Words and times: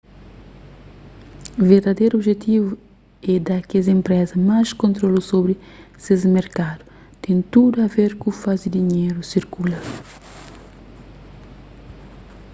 verdaderu 1.69 2.15
objetivu 2.19 2.71
é 3.33 3.35
da 3.47 3.57
kes 3.69 3.85
enpresa 3.97 4.35
más 4.49 4.67
kontrolu 4.81 5.21
sobri 5.29 5.55
ses 6.03 6.21
merkadu 6.37 6.83
ten 7.23 7.37
tudu 7.51 7.75
a 7.85 7.87
ver 7.95 8.11
ku 8.21 8.29
faze 8.43 8.67
dinheru 8.77 9.19
sirkula 9.31 9.79